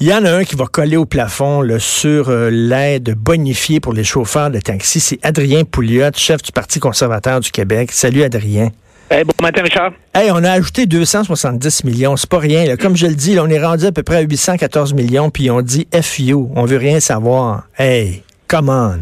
[0.00, 3.78] Il y en a un qui va coller au plafond là, sur euh, l'aide bonifiée
[3.78, 4.98] pour les chauffeurs de taxi.
[4.98, 7.92] C'est Adrien Pouliot, chef du Parti conservateur du Québec.
[7.92, 8.70] Salut Adrien.
[9.08, 9.92] Hey, bon matin, Richard.
[10.12, 12.16] Hey, on a ajouté 270 millions.
[12.16, 12.74] C'est pas rien.
[12.76, 15.62] Comme je le dis, on est rendu à peu près à 814 millions, puis on
[15.62, 16.34] dit FU.
[16.34, 17.68] On veut rien savoir.
[17.78, 18.98] Hey, come on.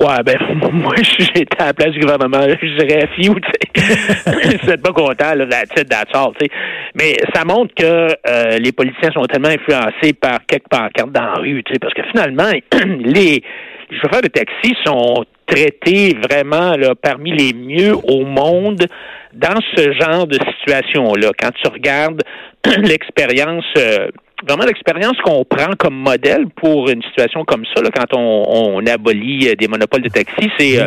[0.00, 0.38] Ouais, ben,
[0.72, 4.58] moi, j'étais à la place du gouvernement, je dirais FU, tu sais.
[4.62, 6.52] Je pas content, là, that's that's all, tu sais.
[6.98, 11.34] Mais ça montre que euh, les politiciens sont tellement influencés par quelques pancartes dans la
[11.34, 12.50] rue, tu sais, parce que finalement,
[13.04, 13.42] les,
[13.90, 18.84] les chauffeurs de taxi sont traités vraiment là, parmi les mieux au monde
[19.32, 21.30] dans ce genre de situation-là.
[21.40, 22.22] Quand tu regardes
[22.82, 24.08] l'expérience, euh,
[24.46, 28.86] vraiment l'expérience qu'on prend comme modèle pour une situation comme ça, là, quand on, on,
[28.86, 30.86] abolit des monopoles de taxi, c'est euh,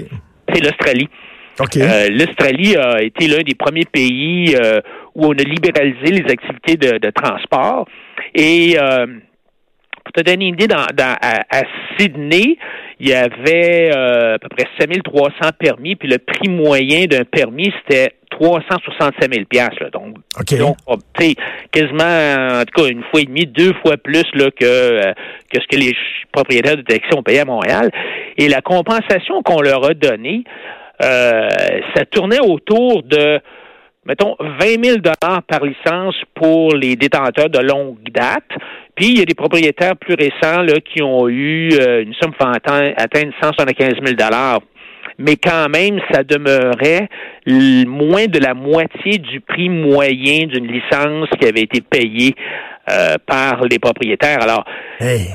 [0.50, 1.08] l'Australie.
[1.78, 4.56] Euh, L'Australie a été l'un des premiers pays
[5.16, 7.88] où on a libéralisé les activités de, de transport.
[8.36, 8.78] Et
[10.04, 11.62] pour te donner une idée, dans, dans à,
[11.98, 12.58] Sydney,
[13.00, 17.72] il y avait euh, à peu près 7300 permis, puis le prix moyen d'un permis,
[17.82, 19.90] c'était 365 000 là.
[19.92, 20.16] Donc,
[20.58, 20.98] donc oh,
[21.72, 25.14] quasiment, en tout cas, une fois et demie, deux fois plus là, que, euh,
[25.52, 25.94] que ce que les
[26.32, 27.92] propriétaires de taxi ont payé à Montréal.
[28.38, 30.44] Et la compensation qu'on leur a donnée,
[31.04, 31.48] euh,
[31.96, 33.40] ça tournait autour de
[34.06, 34.98] mettons, 20 000
[35.48, 38.50] par licence pour les détenteurs de longue date.
[38.96, 42.34] Puis, il y a des propriétaires plus récents là, qui ont eu euh, une somme
[42.34, 44.16] pouvant atteindre 175 000
[45.18, 47.08] mais quand même, ça demeurait
[47.46, 52.34] moins de la moitié du prix moyen d'une licence qui avait été payée
[52.90, 54.42] euh, par les propriétaires.
[54.42, 54.66] Alors,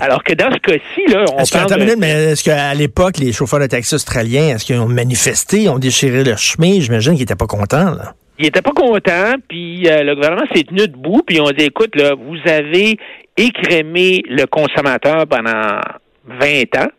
[0.00, 3.60] alors que dans ce cas-ci, là, on est-ce parle mais est-ce qu'à l'époque, les chauffeurs
[3.60, 6.80] de taxi australiens, est-ce qu'ils ont manifesté, ont déchiré leur chemin?
[6.80, 8.14] J'imagine qu'ils n'étaient pas contents, là.
[8.38, 11.96] Ils n'étaient pas contents, puis euh, le gouvernement s'est tenu debout, puis on dit, écoute,
[11.96, 12.98] là, vous avez
[13.36, 15.80] écrémé le consommateur pendant
[16.26, 16.90] 20 ans.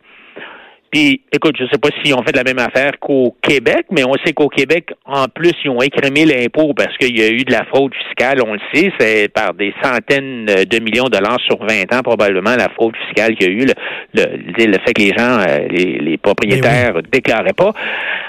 [0.90, 4.04] Puis, écoute, je ne sais pas s'ils ont fait la même affaire qu'au Québec, mais
[4.04, 7.44] on sait qu'au Québec, en plus, ils ont écrémé l'impôt parce qu'il y a eu
[7.44, 11.38] de la fraude fiscale, on le sait, c'est par des centaines de millions de dollars
[11.46, 13.66] sur 20 ans, probablement, la fraude fiscale qu'il y a eu,
[14.14, 14.24] le,
[14.66, 17.72] le, fait que les gens, euh, les, propriétaires ne déclaraient pas.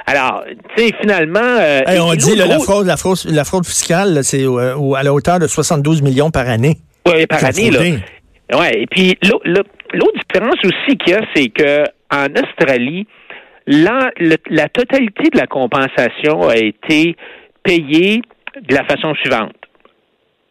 [0.06, 0.44] Alors,
[0.76, 1.40] tu sais, finalement...
[1.40, 5.48] Euh, on dit la, fraude, la, fraude, la fraude fiscale, c'est à la hauteur de
[5.48, 6.78] 72 millions par année.
[7.08, 7.80] Oui, par année, là.
[8.52, 13.08] Ouais, et puis l'autre différence aussi qu'il y a, c'est que en Australie,
[13.68, 14.12] la,
[14.50, 17.16] la totalité de la compensation a été
[17.64, 18.22] payée
[18.62, 19.54] de la façon suivante.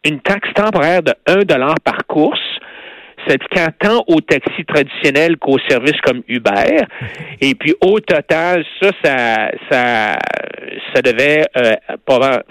[0.05, 2.39] Une taxe temporaire de 1 dollar par course,
[3.27, 6.85] s'appliquant tant aux taxis traditionnels qu'aux services comme Uber.
[7.41, 10.17] Et puis au total, ça, ça, ça,
[10.93, 11.73] ça devait, euh,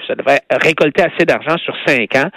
[0.06, 2.28] ça devait récolter assez d'argent sur cinq ans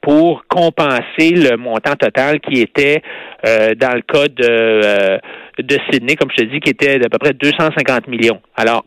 [0.00, 3.02] pour compenser le montant total qui était
[3.46, 5.18] euh, dans le cas de, euh,
[5.58, 8.40] de Sydney, comme je te dis, qui était d'à peu près 250 millions.
[8.56, 8.84] Alors,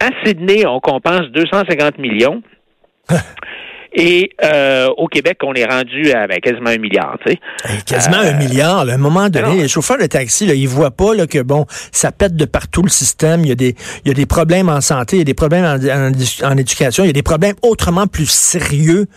[0.00, 2.42] à Sydney, on compense 250 millions.
[3.94, 7.18] Et euh, au Québec, on est rendu à ben, quasiment un milliard.
[7.26, 7.38] Tu sais.
[7.84, 8.88] quasiment un milliard.
[8.88, 11.66] à un moment donné, les chauffeurs de taxi, là, ils voient pas là, que bon,
[11.90, 13.42] ça pète de partout le système.
[13.42, 13.74] Il y a des,
[14.04, 17.04] il y a des problèmes en santé, il y a des problèmes en, en éducation,
[17.04, 19.08] il y a des problèmes autrement plus sérieux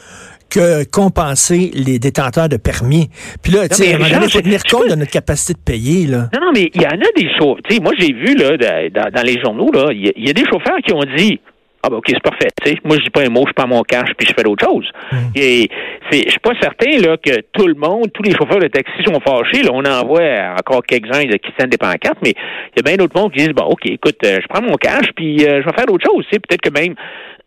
[0.49, 3.09] que compenser les détenteurs de permis.
[3.41, 6.07] Puis là, tu sais, il faut tenir compte de notre capacité de payer.
[6.07, 6.29] Là.
[6.33, 7.61] Non, non, mais il y en a des chauffeurs.
[7.67, 8.57] Tu sais, moi, j'ai vu là,
[8.89, 11.39] dans, les journaux, là, il y, a des chauffeurs qui ont dit
[11.85, 12.47] ah ben ok, c'est parfait.
[12.63, 14.65] sais, Moi, je dis pas un mot, je prends mon cash puis je fais d'autres
[14.65, 14.89] choses.
[15.11, 15.17] Mm.
[15.35, 15.69] Et
[16.11, 19.19] je suis pas certain là, que tout le monde, tous les chauffeurs de taxi sont
[19.19, 19.61] fâchés.
[19.61, 19.69] Là.
[19.71, 23.19] On en voit encore quelques-uns qui tiennent des pancartes, mais il y a bien d'autres
[23.19, 25.75] monde qui disent bon, ok, écoute, euh, je prends mon cash puis euh, je vais
[25.75, 26.25] faire d'autres choses.
[26.31, 26.95] Peut-être que même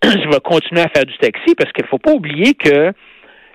[0.05, 2.93] je vais continuer à faire du taxi parce qu'il faut pas oublier que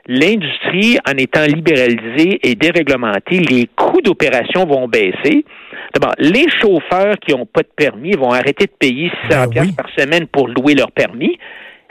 [0.08, 5.46] l'industrie, en étant libéralisée et déréglementée, les coûts d'opération vont baisser.
[5.94, 9.88] D'abord, les chauffeurs qui n'ont pas de permis vont arrêter de payer 600 ben par
[9.98, 11.38] semaine pour louer leur permis.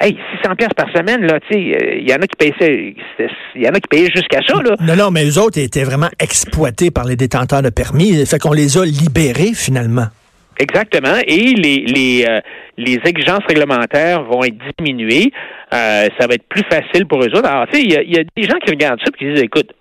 [0.01, 2.97] Hey, 600 pièces par semaine, là, tu sais, il euh, y en a qui payaient,
[3.55, 4.75] il y en a qui payaient jusqu'à ça, là.
[4.81, 8.27] Non, non, mais les autres étaient vraiment exploités par les détenteurs de permis.
[8.27, 10.07] Fait qu'on les a libérés, finalement.
[10.59, 11.17] Exactement.
[11.27, 12.41] Et les, les, euh,
[12.77, 15.33] les exigences réglementaires vont être diminuées.
[15.73, 17.49] Euh, ça va être plus facile pour eux autres.
[17.49, 19.73] Alors, tu sais, il y, a des gens qui regardent ça et qui disent, écoute,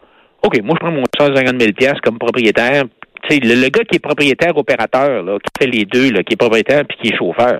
[0.43, 2.83] OK, moi, je prends mon 150 000 comme propriétaire.
[3.29, 6.33] Tu sais, le, gars qui est propriétaire opérateur, là, qui fait les deux, là, qui
[6.33, 7.59] est propriétaire puis qui est chauffeur,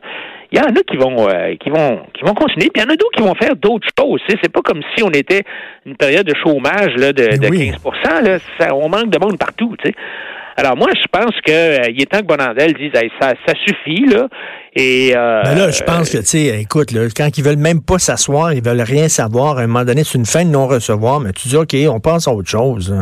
[0.52, 2.86] il y en a qui vont euh, qui vont qui vont continuer, puis il y
[2.86, 4.20] en a d'autres qui vont faire d'autres choses.
[4.28, 5.44] C'est pas comme si on était
[5.86, 9.76] une période de chômage là, de, de 15 là, ça, on manque de monde partout.
[9.82, 9.96] Tu sais.
[10.62, 14.06] Alors moi, je pense que euh, il est temps que Bonandel dise ça, ça suffit
[14.06, 14.28] là.
[14.76, 17.82] Et euh, ben là, je pense que tu sais, écoute, là, quand ils veulent même
[17.82, 19.58] pas s'asseoir, ils veulent rien savoir.
[19.58, 22.00] À un moment donné, c'est une fin de non recevoir, mais tu dis ok, on
[22.00, 22.94] pense à autre chose.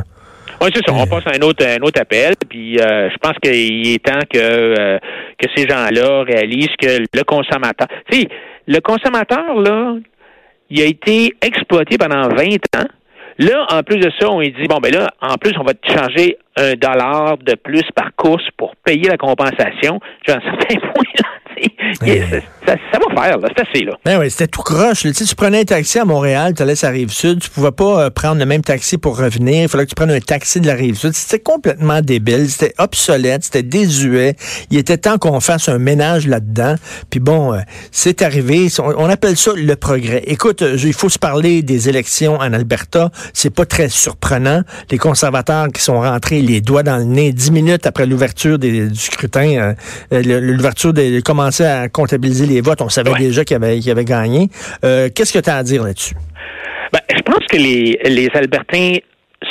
[0.61, 0.93] Oui, c'est ça.
[0.93, 2.35] On passe à un autre, un autre appel.
[2.49, 4.97] Puis euh, je pense qu'il est temps que, euh,
[5.37, 7.89] que ces gens-là réalisent que le consommateur.
[8.09, 8.29] Tu sais,
[8.67, 9.95] le consommateur, là,
[10.69, 12.45] il a été exploité pendant 20
[12.77, 12.87] ans.
[13.39, 15.89] Là, en plus de ça, on dit bon ben là, en plus, on va te
[15.89, 20.01] changer un dollar de plus par course pour payer la compensation.
[20.27, 21.03] J'ai un certain point
[22.91, 23.93] ça, va faire, c'est assez, là.
[24.03, 25.01] Ben oui, c'était tout croche.
[25.01, 27.49] Tu, sais, tu prenais un taxi à Montréal, tu allais sur la rive sud, tu
[27.49, 29.63] pouvais pas euh, prendre le même taxi pour revenir.
[29.63, 31.13] Il fallait que tu prennes un taxi de la rive sud.
[31.13, 34.35] C'était complètement débile, c'était obsolète, c'était désuet.
[34.71, 36.75] Il était temps qu'on fasse un ménage là-dedans.
[37.09, 37.59] Puis bon, euh,
[37.91, 38.67] c'est arrivé.
[38.79, 40.23] On, appelle ça le progrès.
[40.25, 43.11] Écoute, euh, il faut se parler des élections en Alberta.
[43.33, 44.63] C'est pas très surprenant.
[44.91, 48.89] Les conservateurs qui sont rentrés les doigts dans le nez dix minutes après l'ouverture du
[48.95, 49.73] scrutin,
[50.11, 54.47] l'ouverture des commencé à comptabiliser les votes, on savait déjà qu'il avait, avait gagné.
[54.83, 56.15] Euh, qu'est-ce que tu as à dire là-dessus?
[56.91, 58.97] Ben, je pense que les, les Albertains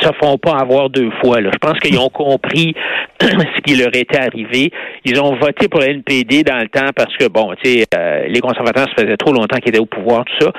[0.01, 1.41] se font pas avoir deux fois.
[1.41, 1.51] Là.
[1.53, 2.75] Je pense qu'ils ont compris
[3.21, 4.71] ce qui leur était arrivé.
[5.05, 8.27] Ils ont voté pour la NPD dans le temps parce que, bon, tu sais, euh,
[8.29, 10.53] les conservateurs, ça faisait trop longtemps qu'ils étaient au pouvoir, tout ça.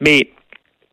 [0.00, 0.28] Mais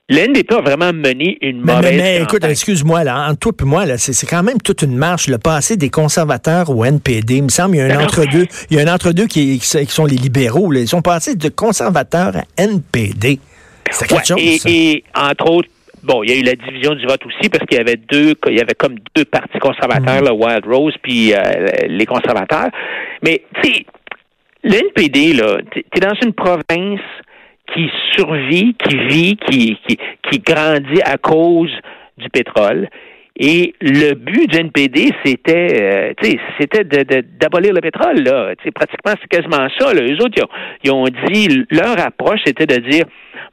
[0.08, 1.98] L'NDP a vraiment mené une mauvaise.
[1.98, 5.28] Mais, écoute, excuse-moi, là, entre toi et moi, là, c'est, quand même toute une marche,
[5.28, 7.38] le passé des conservateurs au NPD.
[7.38, 8.46] Il me semble qu'il y a un entre-deux.
[8.70, 10.72] Il y a un entre-deux qui, qui, sont les libéraux.
[10.72, 10.82] Là.
[10.82, 13.40] Ils sont passés de conservateurs à NPD.
[13.90, 14.38] C'est quelque chose.
[14.40, 15.70] Et, et, entre autres,
[16.04, 18.36] bon, il y a eu la division du vote aussi parce qu'il y avait deux,
[18.48, 20.26] il y avait comme deux partis conservateurs, mm.
[20.26, 21.42] le Wild Rose puis euh,
[21.88, 22.70] les conservateurs.
[23.24, 23.86] Mais tu sais,
[24.64, 27.02] le NPD là, t'es dans une province
[27.74, 29.98] qui survit, qui vit, qui, qui,
[30.30, 31.72] qui grandit à cause
[32.18, 32.90] du pétrole.
[33.38, 38.24] Et le but du NPD, c'était, euh, c'était d'abolir le pétrole.
[38.24, 38.54] Là.
[38.74, 39.94] pratiquement, c'est quasiment ça.
[39.94, 40.04] Là.
[40.04, 40.42] Eux autres,
[40.84, 43.04] ils ont, dit, leur approche, c'était de dire,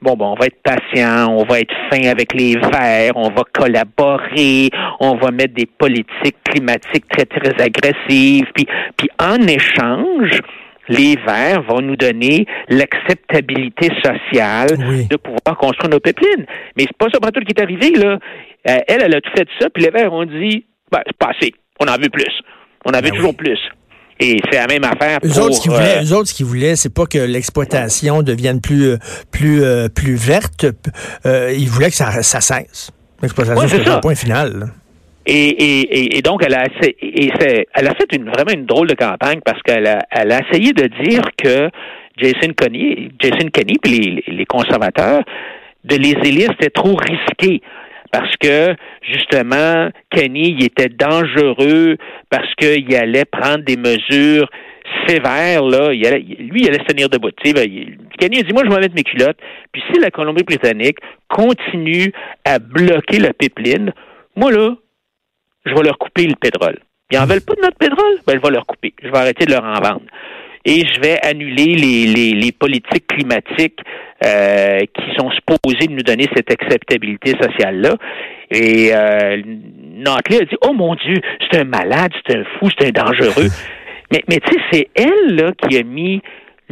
[0.01, 3.43] bon, bon, on va être patient, on va être fin avec les verts, on va
[3.53, 4.71] collaborer,
[5.01, 8.47] on va mettre des politiques climatiques très, très agressives.
[8.55, 8.67] Puis,
[8.97, 10.43] puis en échange,
[10.89, 14.69] les Verts vont nous donner l'acceptabilité sociale
[15.09, 16.47] de pouvoir construire nos pipelines.
[16.77, 18.19] Mais c'est pas ça tout qui est arrivé, là.
[18.69, 21.31] Euh, elle, elle a tout fait ça, puis les Verts ont dit, ben, c'est pas
[21.37, 21.53] assez.
[21.81, 22.41] On en veut plus.
[22.85, 23.59] On en veut ben toujours plus.
[24.21, 25.31] Et c'est la même affaire pour...
[25.31, 28.61] Eux autres, ce qu'ils voulaient, euh, autres, ce qu'ils voulaient, c'est pas que l'exploitation devienne
[28.61, 28.97] plus, euh,
[29.33, 29.63] plus,
[29.95, 30.67] plus verte.
[31.25, 32.91] ils voulaient que ça, ça cesse.
[33.21, 34.73] L'exploitation, c'est le point final.
[35.27, 37.31] Et, et, et, donc, elle a, et
[37.75, 40.73] elle a fait une, vraiment une drôle de campagne parce qu'elle a, elle a essayé
[40.73, 41.71] de dire que
[42.17, 45.23] Jason Kenney, Jason Kenney puis les, les conservateurs,
[45.85, 47.63] de les élire, c'était trop risqué
[48.13, 51.97] parce que justement, Kenny il était dangereux
[52.31, 54.49] parce qu'il allait prendre des mesures
[55.07, 55.93] sévères, là.
[55.95, 57.31] Il allait, lui, il allait se tenir debout.
[57.43, 59.39] Ben, Kenny a dit, moi, je vais mettre mes culottes.
[59.73, 60.99] Puis si la Colombie-Britannique
[61.29, 62.13] continue
[62.45, 63.93] à bloquer la pipeline,
[64.37, 64.75] moi, là,
[65.65, 66.79] je vais leur couper le pétrole.
[67.11, 68.19] Ils en veulent pas de notre pétrole?
[68.27, 68.95] Ben, je vais leur couper.
[69.03, 70.03] Je vais arrêter de leur en vendre.
[70.65, 73.81] Et je vais annuler les, les, les politiques climatiques
[74.25, 77.97] euh, qui sont supposées de nous donner cette acceptabilité sociale-là.
[78.51, 79.43] Et euh,
[79.97, 81.17] Nantley a dit, oh mon Dieu,
[81.51, 83.49] c'est un malade, c'est un fou, c'est un dangereux.
[84.13, 86.23] mais mais tu sais, c'est elle là, qui a mis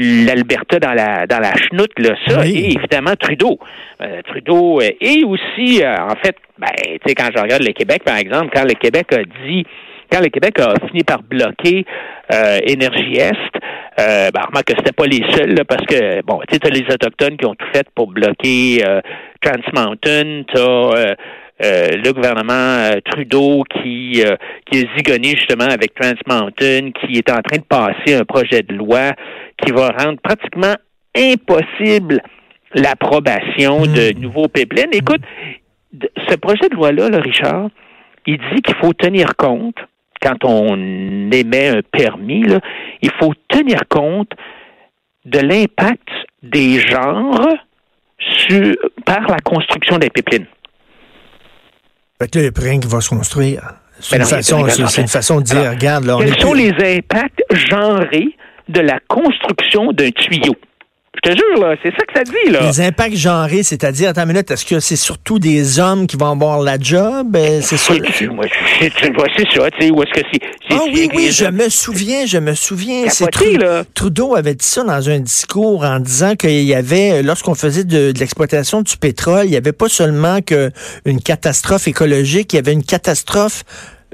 [0.00, 3.58] l'Alberta dans la dans la chenoute, là, ça, et évidemment Trudeau.
[4.00, 7.72] Euh, Trudeau, euh, et aussi, euh, en fait, ben, tu sais, quand je regarde le
[7.72, 9.64] Québec, par exemple, quand le Québec a dit
[10.10, 11.84] quand le Québec a fini par bloquer
[12.66, 13.32] Énergie Est,
[14.00, 16.84] euh, ben, remarque que c'était pas les seuls, là, parce que, bon, tu sais, les
[16.92, 18.82] Autochtones qui ont tout fait pour bloquer
[19.40, 21.14] Trans Mountain, t'as
[21.62, 27.18] euh, le gouvernement euh, Trudeau qui, euh, qui est zigonné justement avec Trans Mountain, qui
[27.18, 29.12] est en train de passer un projet de loi
[29.62, 30.74] qui va rendre pratiquement
[31.16, 32.22] impossible
[32.74, 34.20] l'approbation de hmm.
[34.20, 34.90] nouveaux pipelines.
[34.92, 35.22] Écoute,
[36.28, 37.68] ce projet de loi-là, là, Richard,
[38.26, 39.76] il dit qu'il faut tenir compte,
[40.22, 42.60] quand on émet un permis, là,
[43.02, 44.30] il faut tenir compte
[45.24, 46.08] de l'impact
[46.42, 47.48] des genres
[48.18, 50.46] sur, par la construction des pipelines.
[52.20, 53.62] Fait que là, qui va se construire.
[53.98, 58.34] C'est une, façon, une façon de dire, regarde, là, on Quels sont les impacts genrés
[58.70, 60.54] de la construction d'un tuyau?
[61.22, 62.60] Je te jure, là, c'est ça que ça dit, là.
[62.62, 66.30] Les impacts genrés, c'est-à-dire, attends une minute, est-ce que c'est surtout des hommes qui vont
[66.30, 67.34] avoir la job?
[67.34, 67.94] Euh, c'est ça.
[67.94, 70.40] C'est ça, tu sais, où est-ce que c'est.
[70.70, 73.06] Ah oui, oui, je me souviens, je me souviens.
[73.08, 73.82] Capoté, là.
[73.92, 78.12] Trudeau avait dit ça dans un discours en disant qu'il y avait, lorsqu'on faisait de,
[78.12, 80.70] de l'exploitation du pétrole, il n'y avait pas seulement que
[81.04, 83.64] une catastrophe écologique, il y avait une catastrophe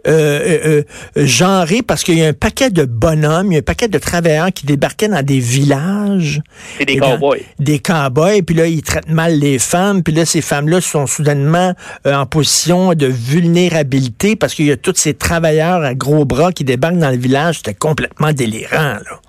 [0.07, 0.83] euh,
[1.17, 3.89] euh, genré parce qu'il y a un paquet de bonhommes, il y a un paquet
[3.89, 6.41] de travailleurs qui débarquaient dans des villages.
[6.79, 7.43] C'est des cowboys.
[7.59, 11.75] Des cowboys, puis là, ils traitent mal les femmes, puis là, ces femmes-là sont soudainement
[12.07, 16.53] euh, en position de vulnérabilité parce qu'il y a tous ces travailleurs à gros bras
[16.53, 17.57] qui débarquent dans le village.
[17.59, 19.21] C'était complètement délirant, là.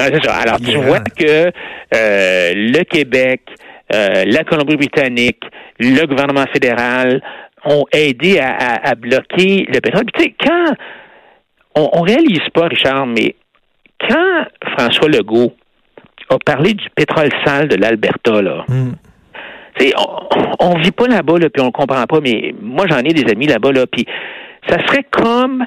[0.00, 0.34] c'est ça.
[0.34, 1.52] Alors, tu vois que
[1.92, 3.42] le Québec,
[3.90, 5.42] la Colombie-Britannique,
[5.78, 7.20] le gouvernement fédéral
[7.64, 10.04] ont aidé à, bloquer le pétrole.
[10.12, 10.74] tu sais, quand
[11.76, 13.34] on, on réalise pas, Richard, mais
[14.00, 14.44] quand
[14.76, 15.52] François Legault
[16.30, 18.92] a parlé du pétrole sale de l'Alberta, là, hmm.
[20.60, 23.12] on, ne vit pas là-bas, là, puis on le comprend pas, mais moi j'en ai
[23.12, 24.06] des amis là-bas, là, puis
[24.68, 25.64] ça serait comme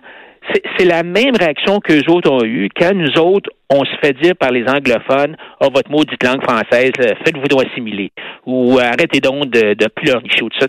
[0.77, 4.13] c'est la même réaction que les autres ont eue quand nous autres, on se fait
[4.21, 8.11] dire par les anglophones, oh, votre maudite langue française, faites-vous donc assimiler.
[8.45, 10.67] Ou arrêtez donc de, de pleurnicher ou tout.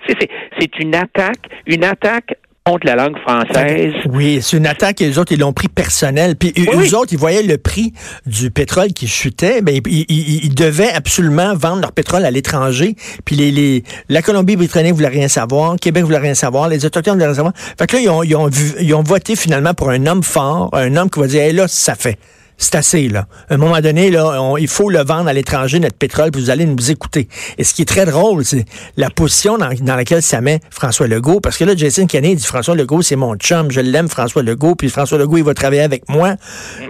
[0.59, 2.35] C'est une attaque, une attaque
[2.69, 3.95] contre la langue française.
[4.11, 6.37] Oui, c'est une attaque et les autres, ils l'ont pris personnel.
[6.37, 7.93] Puis eux autres, ils voyaient le prix
[8.27, 9.63] du pétrole qui chutait.
[9.63, 12.95] Ben, ils, devaient absolument vendre leur pétrole à l'étranger.
[13.25, 17.35] Puis les, la Colombie-Britannique voulait rien savoir, Québec voulait rien savoir, les Autochtones voulaient rien
[17.35, 17.55] savoir.
[17.57, 20.71] Fait que là, ils ont, ils ont, ils ont voté finalement pour un homme fort,
[20.73, 22.19] un homme qui va dire, hey, là, ça fait
[22.59, 23.27] c'est assez, là.
[23.49, 26.51] À un moment donné, là, il faut le vendre à l'étranger, notre pétrole, puis vous
[26.51, 27.29] allez nous écouter.
[27.57, 28.65] Et ce qui est très drôle, c'est
[28.97, 31.41] la position dans, laquelle ça met François Legault.
[31.41, 34.75] Parce que là, Jason Kenney dit François Legault, c'est mon chum, je l'aime, François Legault,
[34.75, 36.35] puis François Legault, il va travailler avec moi.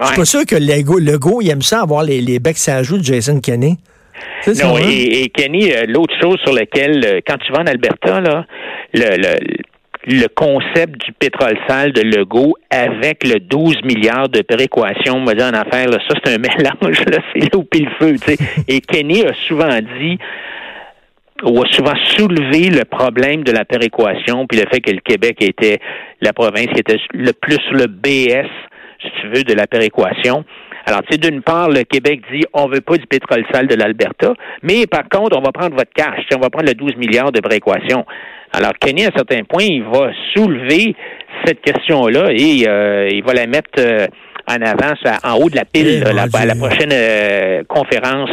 [0.01, 2.81] Je suis pas sûr que Legault, Legault, il aime ça avoir les, les becs à
[2.81, 3.77] de Jason Kenney.
[4.47, 4.89] Non, hein?
[4.89, 8.45] et, Kenny, euh, l'autre chose sur laquelle, euh, quand tu vas en Alberta, là,
[8.93, 9.37] le, le
[10.35, 15.45] concept du pétrole sale de Legault avec le 12 milliards de péréquation, on va dire
[15.45, 18.63] en affaires, ça c'est un mélange, là, c'est là pile le feu, tu sais.
[18.67, 20.17] Et Kenny a souvent dit
[21.43, 25.37] ou a souvent soulevé le problème de la péréquation, puis le fait que le Québec
[25.41, 25.79] était
[26.21, 28.49] la province qui était le plus le BS,
[29.01, 30.43] si tu veux, de la péréquation.
[30.85, 33.75] Alors, tu sais, d'une part, le Québec dit on veut pas du pétrole sale de
[33.75, 37.31] l'Alberta, mais par contre, on va prendre votre cash, on va prendre le 12 milliards
[37.31, 38.05] de péréquation.
[38.51, 40.95] Alors, Kenny, à un certain point, il va soulever
[41.45, 43.79] cette question-là et euh, il va la mettre
[44.49, 48.29] euh, en avance, en haut de la pile, eh, la, prochaine euh, conférence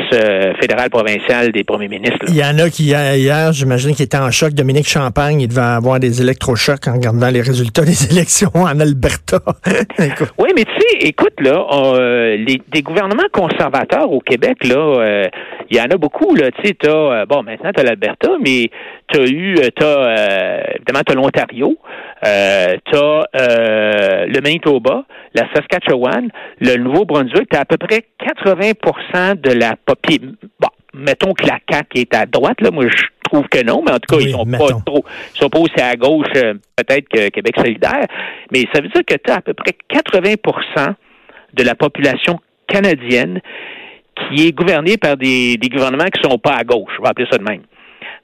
[0.61, 2.27] fédérale provinciale des premiers ministres.
[2.29, 4.53] Il y en a qui, hier, j'imagine, qui étaient en choc.
[4.53, 9.41] Dominique Champagne, il devait avoir des électrochocs en regardant les résultats des élections en Alberta.
[10.39, 15.29] oui, mais tu sais, écoute, là, les, des gouvernements conservateurs au Québec, là,
[15.71, 16.51] il y en a beaucoup, là.
[16.53, 18.71] Tu sais, t'as, bon, maintenant, t'as l'Alberta, mais
[19.09, 21.79] tu as eu, euh, t'as, euh, évidemment, tu as l'Ontario,
[22.25, 25.05] euh, tu as euh, le Manitoba,
[25.35, 26.31] la Saskatchewan,
[26.61, 30.35] le Nouveau-Brunswick, tu as à peu près 80% de la population.
[30.59, 33.93] Bon, mettons que la CAQ est à droite, là, moi je trouve que non, mais
[33.93, 35.05] en tout cas, ils sont pas trop.
[35.35, 38.07] Ils sont pas aussi à gauche, peut-être que Québec solidaire.
[38.53, 40.95] Mais ça veut dire que tu as à peu près 80
[41.55, 43.41] de la population canadienne
[44.17, 46.93] qui est gouvernée par des, des gouvernements qui sont pas à gauche.
[46.99, 47.63] On va appeler ça de même.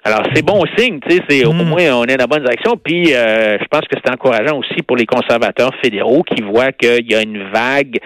[0.05, 1.63] Alors, c'est bon signe, tu sais, c'est au mm.
[1.63, 2.77] moins on est dans la bonne direction.
[2.77, 7.09] Puis, euh, je pense que c'est encourageant aussi pour les conservateurs fédéraux qui voient qu'il
[7.09, 7.99] y a une vague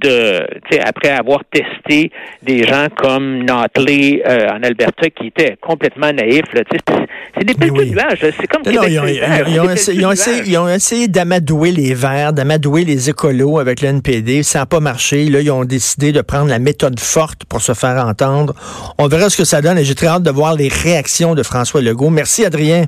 [0.00, 0.46] de,
[0.84, 2.10] après avoir testé
[2.42, 8.18] des gens comme Notley euh, en Alberta qui étaient complètement naïfs, c'est des petits nuages.
[8.20, 9.70] C'est comme non, ils, ont, ils, ont
[10.12, 14.42] essayé, ils, ont essayé, d'amadouer les verts, d'amadouer les écolos avec le NPD.
[14.42, 15.26] Ça n'a pas marché.
[15.26, 18.54] Là, ils ont décidé de prendre la méthode forte pour se faire entendre.
[18.98, 21.42] On verra ce que ça donne et j'ai très hâte de voir les réactions de
[21.42, 22.10] François Legault.
[22.10, 22.86] Merci, Adrien.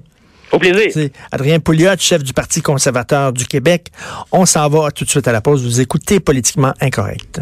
[0.52, 1.11] Au plaisir.
[1.31, 3.88] Adrien Pouliot, chef du Parti conservateur du Québec.
[4.33, 5.64] On s'en va tout de suite à la pause.
[5.64, 7.40] Vous écoutez Politiquement Incorrect.